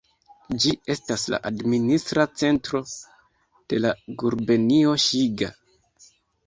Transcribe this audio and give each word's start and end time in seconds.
Ĝi 0.61 0.71
estas 0.93 1.25
la 1.33 1.39
administra 1.49 2.25
centro 2.43 2.83
de 2.87 3.83
la 3.87 3.93
gubernio 4.25 5.01
Ŝiga. 5.09 5.57